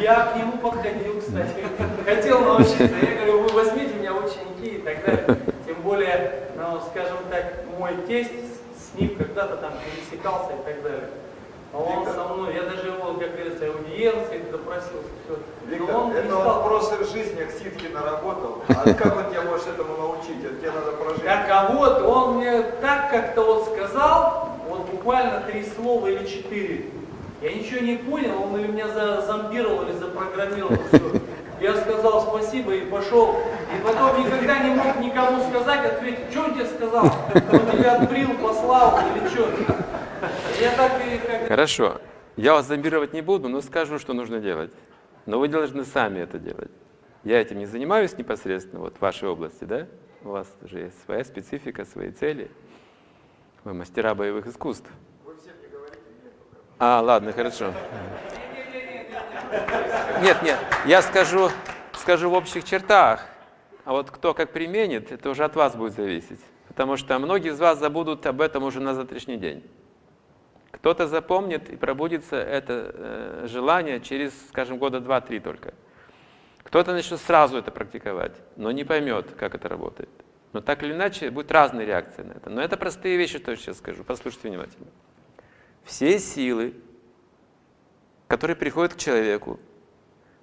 [0.00, 1.64] Я к нему подходил, кстати,
[2.04, 2.82] хотел научиться.
[2.84, 5.36] Я говорю, вы возьмите меня ученики и так далее.
[5.66, 11.10] Тем более, ну, скажем так, мой тесть с ним когда-то там пересекался и так далее.
[11.72, 12.14] А он Виктор.
[12.14, 15.38] со мной, я даже его, как говорится, аудиенции допросился, все.
[15.68, 16.60] Виктор, Но он это он стал.
[16.62, 18.58] в прошлых жизнях ситки наработал.
[18.68, 20.42] А как он тебя может этому научить?
[20.44, 21.22] Это тебе надо прожить.
[21.22, 26.86] Как, а вот он мне так как-то вот сказал, вот буквально три слова или четыре.
[27.40, 28.88] Я ничего не понял, он или меня
[29.22, 30.76] зомбировал, или запрограммировал.
[31.60, 33.36] Я сказал спасибо и пошел.
[33.76, 37.04] И потом никогда не мог никому сказать, ответить, что он тебе сказал?
[37.04, 39.48] Он тебя отбрил, послал или что?
[40.60, 42.00] Я так и как Хорошо.
[42.36, 44.72] Я вас зомбировать не буду, но скажу, что нужно делать.
[45.26, 46.70] Но вы должны сами это делать.
[47.24, 49.86] Я этим не занимаюсь непосредственно, вот в вашей области, да?
[50.24, 52.50] У вас уже есть своя специфика, свои цели.
[53.64, 54.88] Вы мастера боевых искусств.
[56.82, 57.74] А, ладно, хорошо.
[60.22, 61.50] Нет, нет, я скажу,
[61.92, 63.26] скажу в общих чертах.
[63.84, 66.40] А вот кто как применит, это уже от вас будет зависеть.
[66.68, 69.62] Потому что многие из вас забудут об этом уже на завтрашний день.
[70.70, 75.74] Кто-то запомнит и пробудится это э, желание через, скажем, года два-три только.
[76.62, 80.08] Кто-то начнет сразу это практиковать, но не поймет, как это работает.
[80.54, 82.48] Но так или иначе, будет разные реакции на это.
[82.48, 84.02] Но это простые вещи, что я сейчас скажу.
[84.02, 84.86] Послушайте внимательно.
[85.84, 86.74] Все силы,
[88.28, 89.58] которые приходят к человеку,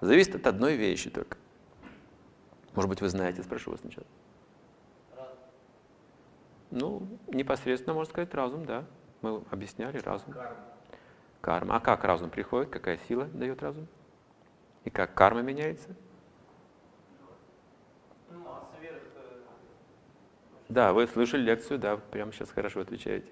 [0.00, 1.36] зависят от одной вещи только.
[2.74, 4.06] Может быть, вы знаете, спрошу вас сначала.
[6.70, 8.84] Ну, непосредственно, можно сказать, разум, да.
[9.20, 10.34] Мы объясняли разум.
[11.42, 11.76] Карма.
[11.76, 12.70] А как разум приходит?
[12.70, 13.86] Какая сила дает разум?
[14.84, 15.90] И как карма меняется?
[18.30, 19.40] Ну, а сверх, э,
[20.68, 23.30] Да, вы слышали лекцию, да, прямо сейчас хорошо отвечаете.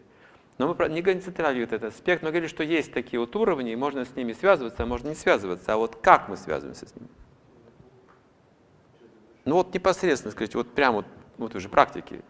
[0.58, 4.04] Но мы не концентрировали этот аспект, мы говорили, что есть такие вот уровни, и можно
[4.04, 5.72] с ними связываться, а можно не связываться.
[5.72, 7.08] А вот как мы связываемся с ними?
[9.44, 11.06] Ну вот непосредственно, скажите, вот прямо вот,
[11.38, 12.20] вот уже практики.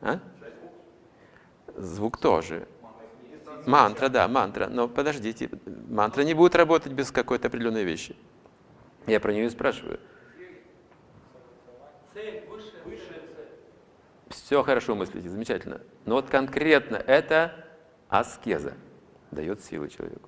[0.00, 0.20] А?
[1.76, 2.66] Звук тоже.
[3.66, 4.68] Мантра, да, мантра.
[4.68, 5.50] Но подождите,
[5.88, 8.16] мантра не будет работать без какой-то определенной вещи.
[9.06, 10.00] Я про нее и спрашиваю.
[12.12, 12.47] цель.
[14.48, 15.82] Все хорошо мыслите, замечательно.
[16.06, 17.66] Но вот конкретно это
[18.08, 18.72] аскеза
[19.30, 20.26] дает силы человеку.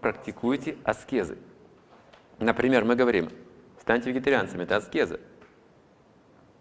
[0.00, 1.36] Практикуйте аскезы.
[2.38, 3.28] Например, мы говорим,
[3.80, 5.18] станьте вегетарианцами, это аскеза.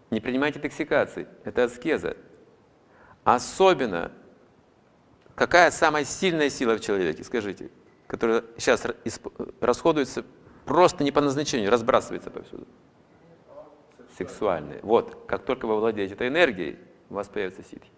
[0.10, 2.18] Не принимайте токсикации, это аскеза.
[3.24, 4.12] Особенно,
[5.36, 7.70] какая самая сильная сила в человеке, скажите,
[8.08, 8.84] которая сейчас
[9.62, 10.26] расходуется
[10.66, 12.66] просто не по назначению, разбрасывается повсюду.
[14.18, 14.80] Сексуальная.
[14.82, 16.78] Вот, как только вы владеете этой энергией,
[17.10, 17.92] у вас появятся ситхи.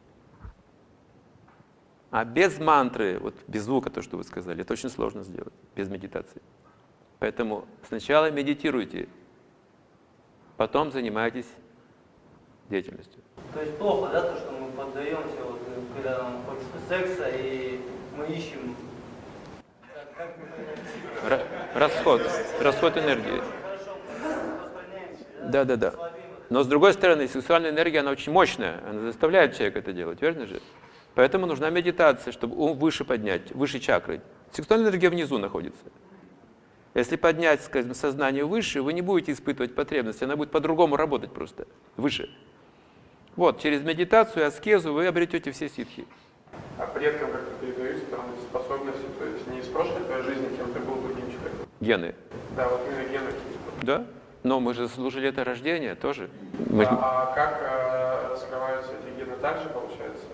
[2.12, 5.90] А без мантры, вот без звука, то, что вы сказали, это очень сложно сделать, без
[5.90, 6.41] медитации.
[7.19, 9.07] Поэтому сначала медитируйте,
[10.57, 11.47] потом занимайтесь
[12.69, 13.22] деятельностью.
[13.53, 15.59] То есть плохо, да, то, что мы поддаемся, вот,
[15.96, 17.80] когда нам хочется секса, и
[18.18, 18.75] мы ищем,
[21.74, 22.22] Расход,
[22.59, 23.41] расход энергии.
[25.49, 25.65] Да?
[25.65, 25.93] Да, да.
[26.49, 30.47] Но с другой стороны, сексуальная энергия, она очень мощная, она заставляет человека это делать, верно
[30.47, 30.61] же?
[31.13, 34.21] Поэтому нужна медитация, чтобы ум выше поднять, выше чакры.
[34.51, 35.83] Сексуальная энергия внизу находится.
[36.95, 41.67] Если поднять, скажем, сознание выше, вы не будете испытывать потребность, она будет по-другому работать просто,
[41.97, 42.29] выше.
[43.35, 46.07] Вот, через медитацию и аскезу вы обретете все ситхи.
[46.77, 50.79] А предкам как-то передаются там способности, то есть не из прошлой твоей жизни, кем ты
[50.79, 51.67] был другим человеком.
[51.79, 52.15] Гены.
[52.55, 53.31] Да, вот именно гены.
[53.83, 54.05] Да?
[54.44, 56.29] Но мы же служили это рождение тоже.
[56.69, 60.25] Мы А, а как э, раскрываются эти гены также, получается,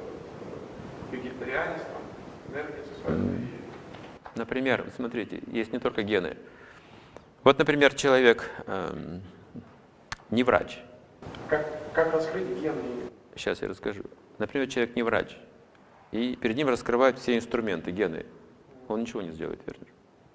[1.11, 6.37] вегетарианец, там, энергия сексуальная и Например, смотрите, есть не только гены.
[7.43, 9.21] Вот, например, человек эм,
[10.29, 10.79] не врач.
[11.47, 12.81] Как, как раскрыть гены?
[13.35, 14.03] Сейчас я расскажу.
[14.37, 15.37] Например, человек не врач.
[16.11, 18.25] И перед ним раскрывают все инструменты, гены.
[18.87, 19.85] Он ничего не сделает, верно?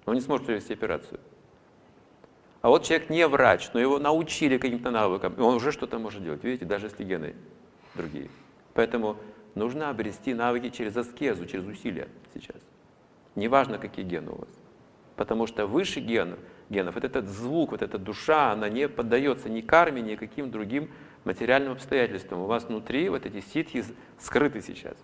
[0.05, 1.19] Он не сможет провести операцию.
[2.61, 6.23] А вот человек не врач, но его научили каким-то навыкам, и он уже что-то может
[6.23, 7.35] делать, видите, даже если гены
[7.95, 8.29] другие.
[8.73, 9.17] Поэтому
[9.55, 12.61] нужно обрести навыки через аскезу, через усилия сейчас.
[13.35, 14.49] Неважно, какие гены у вас.
[15.15, 19.61] Потому что выше генов, генов вот этот звук, вот эта душа, она не поддается ни
[19.61, 20.91] карме, ни каким другим
[21.23, 22.41] материальным обстоятельствам.
[22.41, 23.83] У вас внутри вот эти ситхи
[24.19, 24.97] скрыты сейчас.